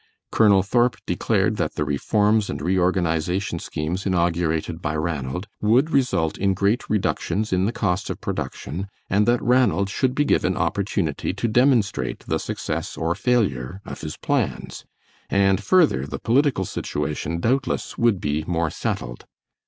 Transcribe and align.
Colonel 0.31 0.63
Thorp 0.63 0.95
declared 1.05 1.57
that 1.57 1.75
the 1.75 1.85
reforms 1.85 2.49
and 2.49 2.59
reorganization 2.59 3.59
schemes 3.59 4.03
inaugurated 4.07 4.81
by 4.81 4.95
Ranald 4.95 5.45
would 5.61 5.91
result 5.91 6.39
in 6.39 6.55
great 6.55 6.89
reductions 6.89 7.53
in 7.53 7.65
the 7.65 7.71
cost 7.71 8.09
of 8.09 8.19
production, 8.19 8.87
and 9.11 9.27
that 9.27 9.43
Ranald 9.43 9.91
should 9.91 10.15
be 10.15 10.25
given 10.25 10.57
opportunity 10.57 11.35
to 11.35 11.47
demonstrate 11.47 12.21
the 12.21 12.39
success 12.39 12.97
or 12.97 13.13
failure 13.13 13.79
of 13.85 14.01
his 14.01 14.17
plans; 14.17 14.85
and 15.29 15.63
further, 15.63 16.07
the 16.07 16.17
political 16.17 16.65
situation 16.65 17.39
doubtless 17.39 17.95
would 17.95 18.19
be 18.19 18.43
more 18.47 18.71
settled. 18.71 19.27